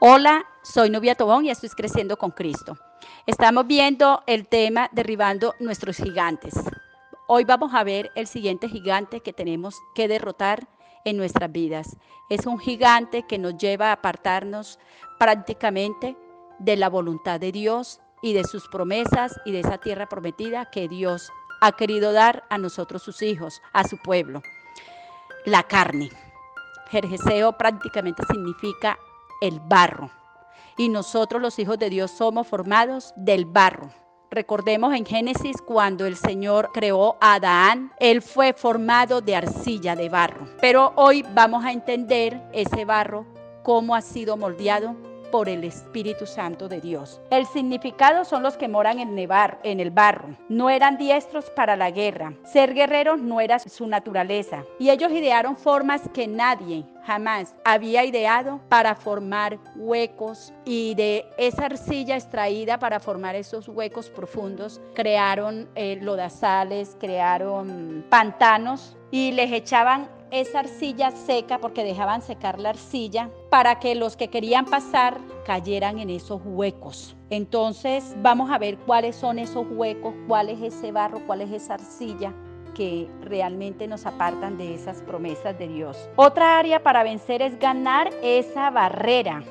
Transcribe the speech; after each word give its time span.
Hola, 0.00 0.46
soy 0.62 0.90
Novia 0.90 1.16
Tobón 1.16 1.44
y 1.44 1.50
estoy 1.50 1.70
creciendo 1.70 2.16
con 2.16 2.30
Cristo. 2.30 2.78
Estamos 3.26 3.66
viendo 3.66 4.22
el 4.28 4.46
tema 4.46 4.88
derribando 4.92 5.56
nuestros 5.58 5.96
gigantes. 5.96 6.54
Hoy 7.26 7.42
vamos 7.42 7.74
a 7.74 7.82
ver 7.82 8.12
el 8.14 8.28
siguiente 8.28 8.68
gigante 8.68 9.22
que 9.22 9.32
tenemos 9.32 9.74
que 9.96 10.06
derrotar 10.06 10.68
en 11.04 11.16
nuestras 11.16 11.50
vidas. 11.50 11.96
Es 12.30 12.46
un 12.46 12.60
gigante 12.60 13.26
que 13.26 13.38
nos 13.38 13.56
lleva 13.56 13.88
a 13.88 13.94
apartarnos 13.94 14.78
prácticamente 15.18 16.16
de 16.60 16.76
la 16.76 16.88
voluntad 16.88 17.40
de 17.40 17.50
Dios 17.50 18.00
y 18.22 18.34
de 18.34 18.44
sus 18.44 18.68
promesas 18.68 19.40
y 19.44 19.50
de 19.50 19.60
esa 19.60 19.78
tierra 19.78 20.08
prometida 20.08 20.70
que 20.70 20.86
Dios 20.86 21.28
ha 21.60 21.72
querido 21.72 22.12
dar 22.12 22.44
a 22.50 22.58
nosotros 22.58 23.02
sus 23.02 23.20
hijos, 23.20 23.60
a 23.72 23.82
su 23.82 23.98
pueblo. 23.98 24.42
La 25.44 25.64
carne. 25.64 26.10
Jerjeseo 26.88 27.58
prácticamente 27.58 28.22
significa 28.30 28.96
el 29.40 29.60
barro. 29.60 30.10
Y 30.76 30.88
nosotros 30.88 31.42
los 31.42 31.58
hijos 31.58 31.78
de 31.78 31.90
Dios 31.90 32.10
somos 32.10 32.46
formados 32.46 33.12
del 33.16 33.44
barro. 33.44 33.90
Recordemos 34.30 34.94
en 34.94 35.06
Génesis 35.06 35.56
cuando 35.62 36.04
el 36.04 36.16
Señor 36.16 36.70
creó 36.74 37.16
a 37.20 37.34
Adán, 37.34 37.92
él 37.98 38.20
fue 38.20 38.52
formado 38.52 39.22
de 39.22 39.34
arcilla, 39.34 39.96
de 39.96 40.08
barro. 40.08 40.46
Pero 40.60 40.92
hoy 40.96 41.24
vamos 41.34 41.64
a 41.64 41.72
entender 41.72 42.40
ese 42.52 42.84
barro, 42.84 43.26
cómo 43.62 43.94
ha 43.94 44.02
sido 44.02 44.36
moldeado 44.36 45.07
por 45.30 45.48
el 45.48 45.64
Espíritu 45.64 46.26
Santo 46.26 46.68
de 46.68 46.80
Dios. 46.80 47.20
El 47.30 47.46
significado 47.46 48.24
son 48.24 48.42
los 48.42 48.56
que 48.56 48.68
moran 48.68 48.98
en, 48.98 49.14
nevar, 49.14 49.58
en 49.62 49.80
el 49.80 49.90
barro. 49.90 50.36
No 50.48 50.70
eran 50.70 50.98
diestros 50.98 51.50
para 51.50 51.76
la 51.76 51.90
guerra. 51.90 52.34
Ser 52.44 52.74
guerreros 52.74 53.20
no 53.20 53.40
era 53.40 53.58
su 53.58 53.86
naturaleza. 53.86 54.64
Y 54.78 54.90
ellos 54.90 55.12
idearon 55.12 55.56
formas 55.56 56.02
que 56.12 56.26
nadie 56.26 56.84
jamás 57.08 57.54
había 57.64 58.04
ideado 58.04 58.60
para 58.68 58.94
formar 58.94 59.58
huecos 59.76 60.52
y 60.66 60.94
de 60.94 61.24
esa 61.38 61.64
arcilla 61.64 62.16
extraída 62.16 62.78
para 62.78 63.00
formar 63.00 63.34
esos 63.34 63.66
huecos 63.66 64.10
profundos 64.10 64.78
crearon 64.94 65.68
eh, 65.74 65.98
lodazales, 66.02 66.98
crearon 67.00 68.04
pantanos 68.10 68.94
y 69.10 69.32
les 69.32 69.52
echaban 69.52 70.08
esa 70.30 70.60
arcilla 70.60 71.10
seca 71.10 71.58
porque 71.58 71.84
dejaban 71.84 72.22
secar 72.22 72.58
la 72.58 72.70
arcilla 72.70 73.30
para 73.50 73.78
que 73.78 73.94
los 73.94 74.16
que 74.16 74.28
querían 74.28 74.64
pasar 74.64 75.18
cayeran 75.44 75.98
en 75.98 76.10
esos 76.10 76.40
huecos. 76.44 77.16
Entonces 77.30 78.14
vamos 78.22 78.50
a 78.50 78.58
ver 78.58 78.78
cuáles 78.78 79.16
son 79.16 79.38
esos 79.38 79.66
huecos, 79.70 80.14
cuál 80.26 80.48
es 80.48 80.60
ese 80.60 80.92
barro, 80.92 81.20
cuál 81.26 81.42
es 81.42 81.50
esa 81.50 81.74
arcilla 81.74 82.32
que 82.74 83.08
realmente 83.22 83.88
nos 83.88 84.06
apartan 84.06 84.56
de 84.56 84.74
esas 84.74 85.02
promesas 85.02 85.58
de 85.58 85.68
Dios. 85.68 86.08
Otra 86.16 86.58
área 86.58 86.82
para 86.82 87.02
vencer 87.02 87.42
es 87.42 87.58
ganar 87.58 88.10
esa 88.22 88.70
barrera 88.70 89.42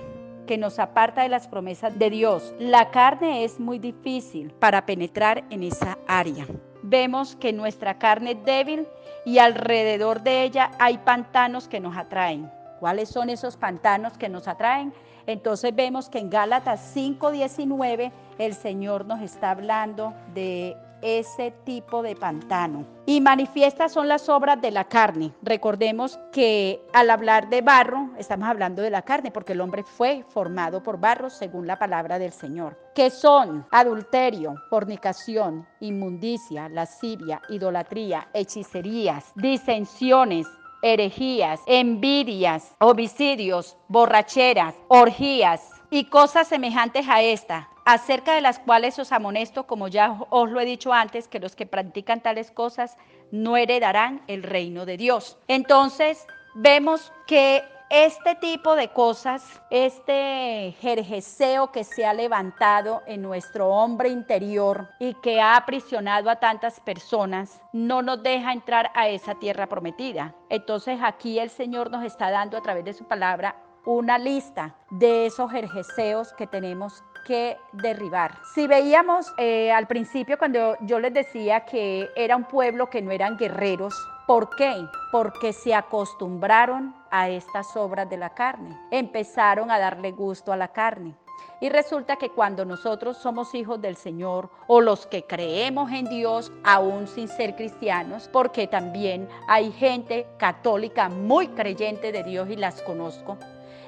que 0.45 0.57
nos 0.57 0.79
aparta 0.79 1.23
de 1.23 1.29
las 1.29 1.47
promesas 1.47 1.99
de 1.99 2.09
Dios. 2.09 2.53
La 2.57 2.89
carne 2.89 3.43
es 3.43 3.59
muy 3.59 3.79
difícil 3.79 4.51
para 4.51 4.85
penetrar 4.85 5.43
en 5.49 5.63
esa 5.63 5.97
área 6.07 6.47
vemos 6.89 7.35
que 7.35 7.53
nuestra 7.53 7.97
carne 7.97 8.35
débil 8.35 8.87
y 9.27 9.39
alrededor 9.39 10.23
de 10.23 10.43
ella 10.43 10.71
hay 10.79 10.99
pantanos 10.99 11.67
que 11.67 11.81
nos 11.81 11.97
atraen. 11.97 12.49
¿Cuáles 12.79 13.09
son 13.09 13.29
esos 13.29 13.57
pantanos 13.57 14.17
que 14.17 14.29
nos 14.29 14.47
atraen? 14.47 14.93
Entonces 15.25 15.75
vemos 15.75 16.07
que 16.07 16.19
en 16.19 16.29
Gálatas 16.29 16.79
5:19 16.95 18.13
el 18.37 18.53
Señor 18.53 19.05
nos 19.05 19.19
está 19.19 19.51
hablando 19.51 20.13
de 20.33 20.77
ese 21.01 21.51
tipo 21.63 22.01
de 22.01 22.15
pantano. 22.15 22.85
Y 23.05 23.21
manifiestas 23.21 23.93
son 23.93 24.07
las 24.07 24.27
obras 24.29 24.61
de 24.61 24.71
la 24.71 24.83
carne. 24.85 25.31
Recordemos 25.41 26.19
que 26.31 26.81
al 26.93 27.09
hablar 27.09 27.49
de 27.49 27.61
barro, 27.61 28.09
estamos 28.17 28.49
hablando 28.49 28.81
de 28.81 28.89
la 28.89 29.01
carne, 29.01 29.31
porque 29.31 29.53
el 29.53 29.61
hombre 29.61 29.83
fue 29.83 30.25
formado 30.29 30.83
por 30.83 30.99
barro 30.99 31.29
según 31.29 31.67
la 31.67 31.79
palabra 31.79 32.19
del 32.19 32.33
Señor. 32.33 32.77
Que 32.93 33.09
son 33.09 33.65
adulterio, 33.71 34.55
fornicación, 34.69 35.65
inmundicia, 35.79 36.69
lascivia, 36.69 37.41
idolatría, 37.49 38.27
hechicerías, 38.33 39.31
disensiones, 39.35 40.47
herejías, 40.81 41.61
envidias, 41.65 42.75
homicidios, 42.79 43.77
borracheras, 43.87 44.75
orgías 44.89 45.61
y 45.89 46.05
cosas 46.05 46.47
semejantes 46.47 47.07
a 47.07 47.21
esta 47.21 47.69
acerca 47.87 48.35
de 48.35 48.41
las 48.41 48.59
cuales 48.59 48.99
os 48.99 49.13
amonesto, 49.13 49.65
como 49.65 49.87
ya 49.87 50.19
os 50.29 50.51
lo 50.51 50.59
he 50.59 50.65
dicho 50.65 50.91
antes, 50.91 51.29
que 51.29 51.39
los 51.39 51.55
que 51.55 51.65
practican 51.65 52.19
tales 52.19 52.51
cosas 52.51 52.97
no 53.31 53.55
heredarán 53.55 54.21
el 54.27 54.43
reino 54.43 54.85
de 54.85 54.97
Dios. 54.97 55.37
Entonces, 55.47 56.27
vemos 56.53 57.13
que 57.27 57.63
este 57.89 58.35
tipo 58.35 58.75
de 58.75 58.89
cosas, 58.89 59.61
este 59.69 60.75
jerjeseo 60.81 61.71
que 61.71 61.85
se 61.85 62.05
ha 62.05 62.13
levantado 62.13 63.03
en 63.05 63.21
nuestro 63.21 63.69
hombre 63.69 64.09
interior 64.09 64.89
y 64.99 65.13
que 65.21 65.39
ha 65.39 65.55
aprisionado 65.55 66.29
a 66.29 66.41
tantas 66.41 66.81
personas, 66.81 67.61
no 67.71 68.01
nos 68.01 68.21
deja 68.21 68.51
entrar 68.51 68.91
a 68.95 69.07
esa 69.07 69.35
tierra 69.35 69.67
prometida. 69.67 70.35
Entonces 70.49 70.99
aquí 71.01 71.39
el 71.39 71.49
Señor 71.49 71.89
nos 71.89 72.03
está 72.03 72.31
dando 72.31 72.57
a 72.57 72.61
través 72.61 72.83
de 72.83 72.93
su 72.93 73.05
palabra 73.05 73.55
una 73.85 74.17
lista 74.17 74.75
de 74.89 75.27
esos 75.27 75.49
jerjeseos 75.49 76.33
que 76.33 76.45
tenemos 76.45 77.05
que 77.27 77.57
derribar. 77.73 78.39
Si 78.55 78.67
veíamos 78.67 79.33
eh, 79.37 79.69
al 79.69 79.85
principio 79.85 80.37
cuando 80.37 80.77
yo 80.79 80.97
les 80.97 81.13
decía 81.13 81.65
que 81.65 82.09
era 82.15 82.37
un 82.37 82.45
pueblo 82.45 82.89
que 82.89 83.01
no 83.01 83.11
eran 83.11 83.37
guerreros, 83.37 83.93
¿por 84.25 84.55
qué? 84.55 84.73
Porque 85.11 85.51
se 85.51 85.75
acostumbraron 85.75 86.95
a 87.11 87.27
estas 87.27 87.75
obras 87.75 88.09
de 88.09 88.15
la 88.15 88.29
carne, 88.29 88.79
empezaron 88.91 89.69
a 89.69 89.77
darle 89.77 90.13
gusto 90.13 90.53
a 90.53 90.57
la 90.57 90.69
carne. 90.69 91.15
Y 91.59 91.69
resulta 91.69 92.15
que 92.15 92.29
cuando 92.29 92.63
nosotros 92.63 93.17
somos 93.17 93.53
hijos 93.55 93.81
del 93.81 93.97
Señor 93.97 94.49
o 94.67 94.79
los 94.79 95.05
que 95.05 95.23
creemos 95.23 95.91
en 95.91 96.05
Dios, 96.05 96.51
aún 96.63 97.07
sin 97.07 97.27
ser 97.27 97.55
cristianos, 97.55 98.29
porque 98.31 98.67
también 98.67 99.27
hay 99.49 99.71
gente 99.71 100.27
católica 100.37 101.09
muy 101.09 101.49
creyente 101.49 102.11
de 102.11 102.23
Dios 102.23 102.49
y 102.49 102.55
las 102.55 102.81
conozco, 102.83 103.37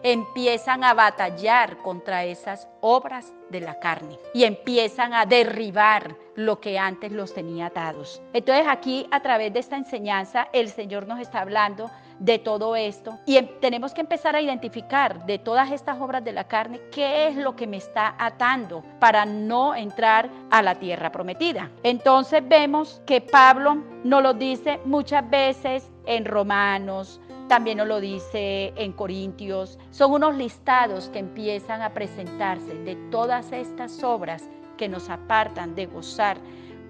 empiezan 0.03 0.83
a 0.83 0.93
batallar 0.93 1.77
contra 1.77 2.25
esas 2.25 2.67
obras 2.81 3.33
de 3.49 3.61
la 3.61 3.79
carne 3.79 4.17
y 4.33 4.43
empiezan 4.43 5.13
a 5.13 5.25
derribar 5.25 6.15
lo 6.35 6.59
que 6.59 6.79
antes 6.79 7.11
los 7.11 7.33
tenía 7.33 7.67
atados. 7.67 8.21
Entonces 8.33 8.65
aquí 8.67 9.07
a 9.11 9.19
través 9.21 9.51
de 9.53 9.59
esta 9.59 9.75
enseñanza 9.75 10.47
el 10.53 10.69
Señor 10.69 11.07
nos 11.07 11.19
está 11.19 11.41
hablando 11.41 11.89
de 12.19 12.37
todo 12.37 12.75
esto 12.75 13.17
y 13.25 13.37
em, 13.37 13.47
tenemos 13.59 13.93
que 13.93 14.01
empezar 14.01 14.35
a 14.35 14.41
identificar 14.41 15.25
de 15.25 15.39
todas 15.39 15.71
estas 15.71 15.99
obras 15.99 16.23
de 16.23 16.33
la 16.33 16.43
carne 16.45 16.81
qué 16.91 17.27
es 17.27 17.35
lo 17.35 17.55
que 17.55 17.67
me 17.67 17.77
está 17.77 18.15
atando 18.17 18.83
para 18.99 19.25
no 19.25 19.73
entrar 19.73 20.29
a 20.51 20.61
la 20.61 20.75
tierra 20.75 21.11
prometida. 21.11 21.69
Entonces 21.83 22.43
vemos 22.47 23.01
que 23.05 23.21
Pablo 23.21 23.77
nos 24.03 24.21
lo 24.21 24.33
dice 24.33 24.79
muchas 24.85 25.29
veces 25.29 25.89
en 26.05 26.25
Romanos, 26.25 27.21
también 27.49 27.79
nos 27.79 27.87
lo 27.87 27.99
dice 27.99 28.71
en 28.77 28.93
Corintios. 28.93 29.77
Son 29.89 30.13
unos 30.13 30.37
listados 30.37 31.09
que 31.09 31.19
empiezan 31.19 31.81
a 31.81 31.93
presentarse 31.93 32.75
de 32.75 32.95
todas 33.11 33.51
estas 33.51 34.01
obras 34.03 34.43
que 34.77 34.87
nos 34.87 35.09
apartan 35.09 35.75
de 35.75 35.87
gozar 35.87 36.37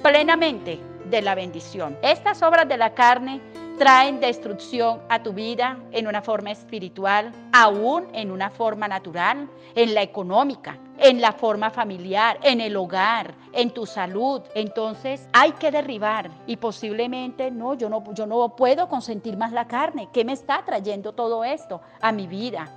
plenamente 0.03 0.79
de 1.09 1.21
la 1.21 1.33
bendición. 1.33 1.97
Estas 2.03 2.43
obras 2.43 2.67
de 2.67 2.77
la 2.77 2.93
carne 2.93 3.41
traen 3.79 4.19
destrucción 4.19 4.99
a 5.09 5.23
tu 5.23 5.33
vida 5.33 5.79
en 5.91 6.07
una 6.07 6.21
forma 6.21 6.51
espiritual, 6.51 7.31
aún 7.53 8.07
en 8.13 8.29
una 8.29 8.49
forma 8.49 8.87
natural, 8.87 9.49
en 9.75 9.93
la 9.93 10.01
económica, 10.01 10.77
en 10.99 11.21
la 11.21 11.31
forma 11.31 11.69
familiar, 11.69 12.39
en 12.43 12.61
el 12.61 12.75
hogar, 12.75 13.33
en 13.53 13.71
tu 13.71 13.85
salud. 13.85 14.41
Entonces 14.53 15.27
hay 15.33 15.51
que 15.53 15.71
derribar 15.71 16.29
y 16.45 16.57
posiblemente 16.57 17.51
no, 17.51 17.73
yo 17.73 17.89
no, 17.89 18.03
yo 18.13 18.25
no 18.25 18.55
puedo 18.55 18.87
consentir 18.87 19.37
más 19.37 19.51
la 19.51 19.67
carne. 19.67 20.09
¿Qué 20.13 20.25
me 20.25 20.33
está 20.33 20.63
trayendo 20.65 21.13
todo 21.13 21.43
esto 21.43 21.81
a 22.01 22.11
mi 22.11 22.27
vida? 22.27 22.67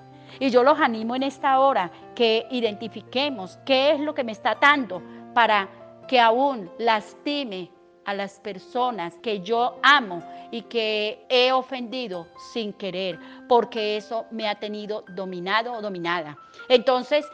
Y 0.40 0.50
yo 0.50 0.62
los 0.62 0.78
animo 0.80 1.14
en 1.14 1.24
esta 1.24 1.60
hora 1.60 1.90
que 2.14 2.46
identifiquemos 2.50 3.58
qué 3.66 3.92
es 3.92 4.00
lo 4.00 4.14
que 4.14 4.24
me 4.24 4.32
está 4.32 4.52
atando 4.52 5.02
para 5.34 5.68
que 6.08 6.20
aún 6.20 6.70
lastime 6.78 7.70
a 8.04 8.14
las 8.14 8.40
personas 8.40 9.14
que 9.22 9.40
yo 9.40 9.78
amo 9.82 10.22
y 10.50 10.62
que 10.62 11.24
he 11.28 11.52
ofendido 11.52 12.26
sin 12.52 12.72
querer, 12.72 13.18
porque 13.48 13.96
eso 13.96 14.26
me 14.30 14.48
ha 14.48 14.56
tenido 14.56 15.04
dominado 15.14 15.72
o 15.72 15.80
dominada. 15.80 16.36
Entonces, 16.68 17.24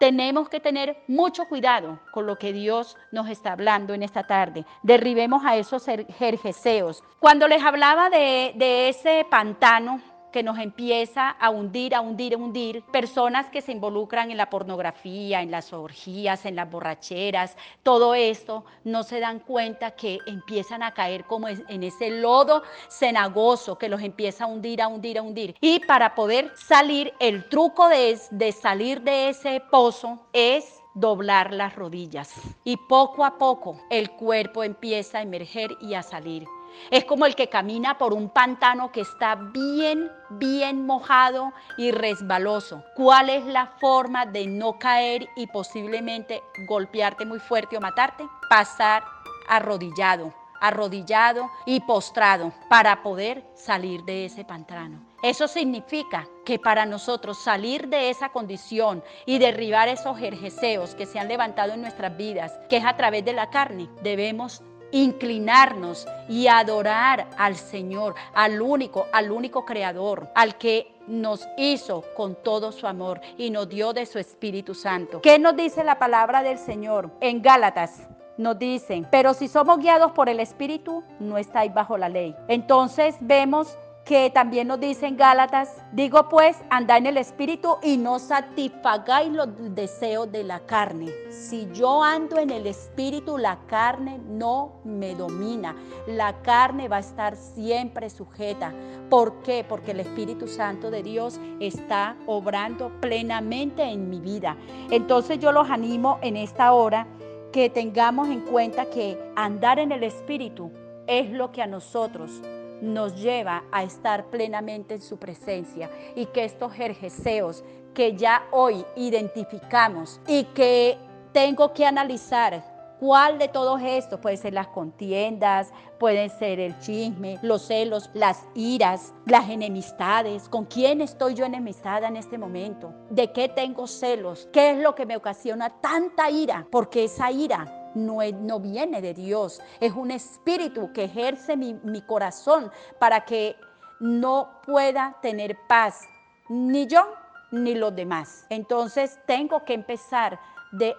tenemos 0.00 0.48
que 0.48 0.60
tener 0.60 0.96
mucho 1.08 1.44
cuidado 1.44 2.00
con 2.10 2.26
lo 2.26 2.36
que 2.36 2.54
Dios 2.54 2.96
nos 3.12 3.28
está 3.28 3.52
hablando 3.52 3.92
en 3.92 4.02
esta 4.02 4.22
tarde. 4.22 4.64
Derribemos 4.82 5.44
a 5.44 5.56
esos 5.56 5.84
jerjeseos. 6.18 7.04
Cuando 7.18 7.46
les 7.46 7.62
hablaba 7.62 8.08
de 8.08 8.88
ese 8.88 9.26
pantano, 9.30 10.00
que 10.30 10.42
nos 10.42 10.58
empieza 10.58 11.30
a 11.30 11.50
hundir, 11.50 11.94
a 11.94 12.00
hundir, 12.00 12.34
a 12.34 12.36
hundir. 12.36 12.82
Personas 12.92 13.46
que 13.46 13.62
se 13.62 13.72
involucran 13.72 14.30
en 14.30 14.36
la 14.36 14.50
pornografía, 14.50 15.42
en 15.42 15.50
las 15.50 15.72
orgías, 15.72 16.46
en 16.46 16.56
las 16.56 16.70
borracheras, 16.70 17.56
todo 17.82 18.14
esto, 18.14 18.64
no 18.84 19.02
se 19.02 19.20
dan 19.20 19.40
cuenta 19.40 19.92
que 19.92 20.18
empiezan 20.26 20.82
a 20.82 20.94
caer 20.94 21.24
como 21.24 21.48
en 21.48 21.82
ese 21.82 22.10
lodo 22.10 22.62
cenagoso 22.88 23.78
que 23.78 23.88
los 23.88 24.02
empieza 24.02 24.44
a 24.44 24.46
hundir, 24.46 24.82
a 24.82 24.88
hundir, 24.88 25.18
a 25.18 25.22
hundir. 25.22 25.54
Y 25.60 25.80
para 25.80 26.14
poder 26.14 26.52
salir, 26.56 27.12
el 27.20 27.48
truco 27.48 27.88
de, 27.88 28.18
de 28.30 28.52
salir 28.52 29.02
de 29.02 29.28
ese 29.30 29.62
pozo 29.70 30.26
es 30.32 30.80
doblar 30.94 31.52
las 31.52 31.76
rodillas. 31.76 32.32
Y 32.64 32.76
poco 32.76 33.24
a 33.24 33.38
poco 33.38 33.80
el 33.90 34.10
cuerpo 34.10 34.64
empieza 34.64 35.18
a 35.18 35.22
emerger 35.22 35.70
y 35.80 35.94
a 35.94 36.02
salir. 36.02 36.44
Es 36.90 37.04
como 37.04 37.26
el 37.26 37.34
que 37.34 37.48
camina 37.48 37.98
por 37.98 38.12
un 38.12 38.30
pantano 38.30 38.92
que 38.92 39.00
está 39.00 39.34
bien, 39.34 40.10
bien 40.30 40.86
mojado 40.86 41.52
y 41.76 41.90
resbaloso. 41.90 42.84
¿Cuál 42.94 43.30
es 43.30 43.44
la 43.44 43.66
forma 43.80 44.26
de 44.26 44.46
no 44.46 44.78
caer 44.78 45.28
y 45.36 45.46
posiblemente 45.46 46.42
golpearte 46.66 47.24
muy 47.24 47.38
fuerte 47.38 47.76
o 47.76 47.80
matarte? 47.80 48.24
Pasar 48.48 49.02
arrodillado, 49.48 50.32
arrodillado 50.60 51.50
y 51.66 51.80
postrado 51.80 52.52
para 52.68 53.02
poder 53.02 53.44
salir 53.54 54.04
de 54.04 54.26
ese 54.26 54.44
pantano. 54.44 55.10
Eso 55.22 55.48
significa 55.48 56.26
que 56.46 56.58
para 56.58 56.86
nosotros 56.86 57.38
salir 57.38 57.88
de 57.88 58.08
esa 58.08 58.30
condición 58.30 59.04
y 59.26 59.38
derribar 59.38 59.88
esos 59.88 60.16
jerjeseos 60.18 60.94
que 60.94 61.04
se 61.04 61.18
han 61.18 61.28
levantado 61.28 61.74
en 61.74 61.82
nuestras 61.82 62.16
vidas, 62.16 62.58
que 62.70 62.78
es 62.78 62.84
a 62.86 62.96
través 62.96 63.24
de 63.24 63.34
la 63.34 63.50
carne, 63.50 63.90
debemos 64.02 64.62
inclinarnos 64.92 66.06
y 66.28 66.46
adorar 66.48 67.28
al 67.38 67.56
Señor, 67.56 68.14
al 68.34 68.60
único, 68.60 69.06
al 69.12 69.30
único 69.30 69.64
creador, 69.64 70.28
al 70.34 70.56
que 70.56 70.92
nos 71.06 71.46
hizo 71.56 72.04
con 72.16 72.36
todo 72.36 72.72
su 72.72 72.86
amor 72.86 73.20
y 73.36 73.50
nos 73.50 73.68
dio 73.68 73.92
de 73.92 74.06
su 74.06 74.18
Espíritu 74.18 74.74
Santo. 74.74 75.20
¿Qué 75.20 75.38
nos 75.38 75.56
dice 75.56 75.84
la 75.84 75.98
palabra 75.98 76.42
del 76.42 76.58
Señor 76.58 77.10
en 77.20 77.42
Gálatas? 77.42 78.06
Nos 78.36 78.58
dicen, 78.58 79.06
pero 79.10 79.34
si 79.34 79.48
somos 79.48 79.78
guiados 79.78 80.12
por 80.12 80.28
el 80.28 80.40
Espíritu, 80.40 81.02
no 81.18 81.36
estáis 81.36 81.74
bajo 81.74 81.98
la 81.98 82.08
ley. 82.08 82.34
Entonces 82.48 83.16
vemos 83.20 83.76
que 84.10 84.28
también 84.28 84.66
nos 84.66 84.80
dicen 84.80 85.16
Gálatas, 85.16 85.84
digo 85.92 86.28
pues, 86.28 86.56
andad 86.68 86.96
en 86.96 87.06
el 87.06 87.16
Espíritu 87.16 87.76
y 87.80 87.96
no 87.96 88.18
satisfagáis 88.18 89.30
los 89.30 89.46
deseos 89.72 90.32
de 90.32 90.42
la 90.42 90.58
carne. 90.66 91.12
Si 91.30 91.68
yo 91.72 92.02
ando 92.02 92.36
en 92.36 92.50
el 92.50 92.66
Espíritu, 92.66 93.38
la 93.38 93.60
carne 93.68 94.18
no 94.26 94.80
me 94.82 95.14
domina. 95.14 95.76
La 96.08 96.42
carne 96.42 96.88
va 96.88 96.96
a 96.96 97.06
estar 97.06 97.36
siempre 97.36 98.10
sujeta. 98.10 98.74
¿Por 99.08 99.42
qué? 99.42 99.64
Porque 99.68 99.92
el 99.92 100.00
Espíritu 100.00 100.48
Santo 100.48 100.90
de 100.90 101.04
Dios 101.04 101.38
está 101.60 102.16
obrando 102.26 102.90
plenamente 103.00 103.84
en 103.84 104.10
mi 104.10 104.18
vida. 104.18 104.56
Entonces 104.90 105.38
yo 105.38 105.52
los 105.52 105.70
animo 105.70 106.18
en 106.20 106.36
esta 106.36 106.72
hora 106.72 107.06
que 107.52 107.70
tengamos 107.70 108.28
en 108.28 108.40
cuenta 108.40 108.86
que 108.86 109.16
andar 109.36 109.78
en 109.78 109.92
el 109.92 110.02
Espíritu 110.02 110.72
es 111.06 111.30
lo 111.30 111.52
que 111.52 111.62
a 111.62 111.68
nosotros 111.68 112.42
nos 112.80 113.20
lleva 113.20 113.64
a 113.72 113.82
estar 113.82 114.26
plenamente 114.26 114.94
en 114.94 115.02
su 115.02 115.18
presencia 115.18 115.90
y 116.14 116.26
que 116.26 116.44
estos 116.44 116.72
jerjeseos 116.72 117.64
que 117.94 118.16
ya 118.16 118.46
hoy 118.52 118.84
identificamos 118.96 120.20
y 120.26 120.44
que 120.44 120.98
tengo 121.32 121.72
que 121.72 121.86
analizar 121.86 122.62
¿Cuál 123.00 123.38
de 123.38 123.48
todos 123.48 123.80
estos? 123.82 124.20
Puede 124.20 124.36
ser 124.36 124.52
las 124.52 124.66
contiendas, 124.68 125.72
pueden 125.98 126.28
ser 126.28 126.60
el 126.60 126.78
chisme, 126.80 127.38
los 127.40 127.62
celos, 127.62 128.10
las 128.12 128.44
iras, 128.54 129.14
las 129.24 129.48
enemistades. 129.48 130.50
¿Con 130.50 130.66
quién 130.66 131.00
estoy 131.00 131.32
yo 131.32 131.46
enemistada 131.46 132.08
en 132.08 132.18
este 132.18 132.36
momento? 132.36 132.92
¿De 133.08 133.32
qué 133.32 133.48
tengo 133.48 133.86
celos? 133.86 134.50
¿Qué 134.52 134.72
es 134.72 134.78
lo 134.80 134.94
que 134.94 135.06
me 135.06 135.16
ocasiona 135.16 135.70
tanta 135.80 136.30
ira? 136.30 136.66
Porque 136.70 137.04
esa 137.04 137.32
ira 137.32 137.79
no, 137.94 138.60
viene 138.60 139.00
de 139.00 139.14
Dios, 139.14 139.60
es 139.80 139.92
un 139.92 140.10
espíritu 140.10 140.92
que 140.92 141.04
ejerce 141.04 141.56
mi, 141.56 142.02
corazón 142.02 142.70
para 142.98 143.24
que 143.24 143.56
no 144.00 144.60
pueda 144.64 145.16
tener 145.20 145.56
paz, 145.68 146.08
ni 146.48 146.86
yo 146.86 147.14
ni 147.52 147.74
los 147.74 147.94
demás. 147.94 148.46
Entonces 148.48 149.18
tengo 149.26 149.64
que 149.64 149.74
empezar 149.74 150.38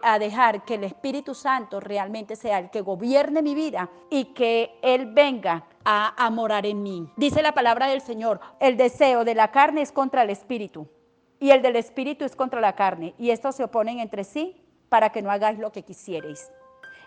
a 0.03 0.19
dejar 0.19 0.65
que 0.65 0.75
el 0.75 0.83
Espíritu 0.83 1.33
Santo 1.33 1.79
realmente 1.79 2.35
sea 2.35 2.59
el 2.59 2.69
que 2.69 2.81
gobierne 2.81 3.41
mi 3.41 3.55
vida 3.55 3.89
y 4.09 4.25
que 4.33 4.77
Él 4.81 5.13
venga 5.13 5.65
a, 5.85 6.13
a 6.23 6.29
morar 6.29 6.65
en 6.65 6.83
mí. 6.83 7.09
Dice 7.15 7.41
la 7.41 7.53
palabra 7.53 7.87
del 7.87 8.01
Señor, 8.01 8.41
el 8.59 8.75
deseo 8.75 9.23
de 9.23 9.33
la 9.33 9.51
carne 9.51 9.81
es 9.81 9.91
contra 9.91 10.23
el 10.23 10.29
Espíritu 10.29 10.87
y 11.39 11.51
el 11.51 11.61
del 11.61 11.77
Espíritu 11.77 12.25
es 12.25 12.35
contra 12.35 12.61
la 12.61 12.75
carne 12.75 13.15
y 13.17 13.31
estos 13.31 13.55
se 13.55 13.63
oponen 13.63 13.99
entre 13.99 14.23
sí 14.23 14.61
para 14.89 15.09
que 15.09 15.21
no 15.21 15.31
hagáis 15.31 15.57
lo 15.57 15.71
que 15.71 15.83
quisierais. 15.83 16.51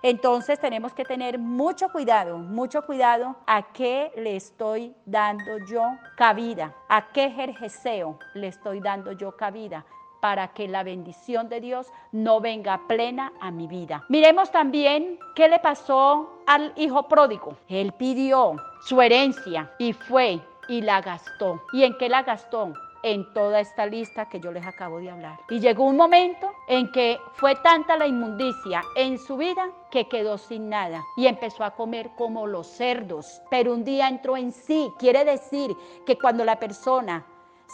Entonces 0.04 0.60
tenemos 0.60 0.92
que 0.92 1.06
tener 1.06 1.38
mucho 1.38 1.88
cuidado, 1.88 2.36
mucho 2.36 2.82
cuidado 2.82 3.36
a 3.46 3.72
qué 3.72 4.12
le 4.16 4.36
estoy 4.36 4.94
dando 5.06 5.56
yo 5.66 5.80
cabida, 6.14 6.74
a 6.90 7.08
qué 7.08 7.30
jerjeseo 7.30 8.18
le 8.34 8.48
estoy 8.48 8.80
dando 8.80 9.12
yo 9.12 9.34
cabida 9.34 9.86
para 10.20 10.48
que 10.48 10.68
la 10.68 10.82
bendición 10.82 11.48
de 11.48 11.62
Dios 11.62 11.90
no 12.12 12.42
venga 12.42 12.82
plena 12.86 13.32
a 13.40 13.50
mi 13.50 13.66
vida. 13.66 14.04
Miremos 14.10 14.50
también 14.50 15.18
qué 15.34 15.48
le 15.48 15.58
pasó 15.58 16.42
al 16.46 16.74
hijo 16.76 17.08
pródigo. 17.08 17.56
Él 17.70 17.92
pidió 17.92 18.56
su 18.82 19.00
herencia 19.00 19.72
y 19.78 19.94
fue 19.94 20.38
y 20.68 20.82
la 20.82 21.00
gastó. 21.00 21.62
¿Y 21.72 21.84
en 21.84 21.96
qué 21.96 22.10
la 22.10 22.24
gastó? 22.24 22.74
En 23.04 23.32
toda 23.34 23.60
esta 23.60 23.84
lista 23.86 24.28
que 24.28 24.40
yo 24.40 24.50
les 24.50 24.66
acabo 24.66 24.98
de 24.98 25.10
hablar. 25.10 25.38
Y 25.50 25.60
llegó 25.60 25.84
un 25.84 25.96
momento 25.96 26.50
en 26.66 26.90
que 26.90 27.18
fue 27.34 27.54
tanta 27.56 27.96
la 27.96 28.06
inmundicia 28.06 28.82
en 28.96 29.18
su 29.18 29.36
vida 29.36 29.68
que 29.90 30.08
quedó 30.08 30.38
sin 30.38 30.70
nada 30.70 31.04
y 31.16 31.26
empezó 31.26 31.64
a 31.64 31.76
comer 31.76 32.10
como 32.16 32.46
los 32.46 32.66
cerdos. 32.66 33.42
Pero 33.50 33.74
un 33.74 33.84
día 33.84 34.08
entró 34.08 34.36
en 34.36 34.50
sí. 34.50 34.90
Quiere 34.98 35.24
decir 35.24 35.76
que 36.06 36.18
cuando 36.18 36.44
la 36.44 36.58
persona 36.58 37.26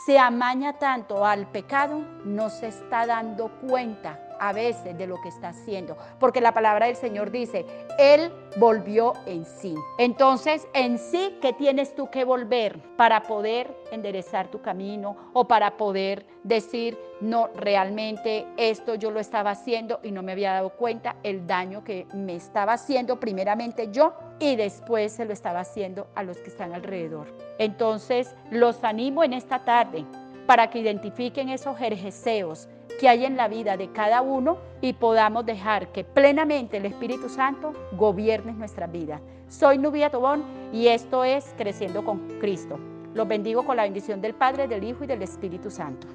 se 0.04 0.18
amaña 0.18 0.78
tanto 0.78 1.24
al 1.24 1.46
pecado, 1.46 2.00
no 2.24 2.50
se 2.50 2.68
está 2.68 3.06
dando 3.06 3.50
cuenta 3.68 4.18
a 4.40 4.52
veces 4.52 4.96
de 4.96 5.06
lo 5.06 5.20
que 5.20 5.28
está 5.28 5.50
haciendo, 5.50 5.96
porque 6.18 6.40
la 6.40 6.52
palabra 6.52 6.86
del 6.86 6.96
Señor 6.96 7.30
dice, 7.30 7.66
Él 7.98 8.32
volvió 8.56 9.12
en 9.26 9.44
sí. 9.44 9.74
Entonces, 9.98 10.66
en 10.72 10.98
sí, 10.98 11.38
¿qué 11.40 11.52
tienes 11.52 11.94
tú 11.94 12.10
que 12.10 12.24
volver 12.24 12.80
para 12.96 13.22
poder 13.22 13.76
enderezar 13.92 14.48
tu 14.48 14.60
camino 14.62 15.16
o 15.34 15.46
para 15.46 15.76
poder 15.76 16.26
decir, 16.42 16.98
no, 17.20 17.48
realmente 17.54 18.46
esto 18.56 18.94
yo 18.94 19.10
lo 19.10 19.20
estaba 19.20 19.50
haciendo 19.50 20.00
y 20.02 20.10
no 20.10 20.22
me 20.22 20.32
había 20.32 20.54
dado 20.54 20.70
cuenta 20.70 21.16
el 21.22 21.46
daño 21.46 21.84
que 21.84 22.06
me 22.14 22.34
estaba 22.34 22.72
haciendo 22.72 23.20
primeramente 23.20 23.90
yo 23.92 24.14
y 24.38 24.56
después 24.56 25.12
se 25.12 25.26
lo 25.26 25.34
estaba 25.34 25.60
haciendo 25.60 26.08
a 26.14 26.22
los 26.22 26.38
que 26.38 26.48
están 26.48 26.72
alrededor. 26.72 27.26
Entonces, 27.58 28.34
los 28.50 28.82
animo 28.84 29.22
en 29.22 29.34
esta 29.34 29.64
tarde 29.64 30.04
para 30.46 30.70
que 30.70 30.78
identifiquen 30.78 31.50
esos 31.50 31.76
jerjeseos 31.76 32.68
que 32.98 33.08
hay 33.08 33.24
en 33.24 33.36
la 33.36 33.48
vida 33.48 33.76
de 33.76 33.90
cada 33.92 34.22
uno 34.22 34.58
y 34.80 34.92
podamos 34.94 35.46
dejar 35.46 35.92
que 35.92 36.04
plenamente 36.04 36.78
el 36.78 36.86
Espíritu 36.86 37.28
Santo 37.28 37.72
gobierne 37.92 38.52
nuestra 38.52 38.86
vida. 38.86 39.20
Soy 39.48 39.78
Nubia 39.78 40.10
Tobón 40.10 40.44
y 40.72 40.88
esto 40.88 41.24
es 41.24 41.54
Creciendo 41.56 42.04
con 42.04 42.18
Cristo. 42.40 42.78
Los 43.14 43.26
bendigo 43.26 43.64
con 43.64 43.76
la 43.76 43.82
bendición 43.82 44.20
del 44.20 44.34
Padre, 44.34 44.68
del 44.68 44.84
Hijo 44.84 45.04
y 45.04 45.06
del 45.06 45.22
Espíritu 45.22 45.70
Santo. 45.70 46.06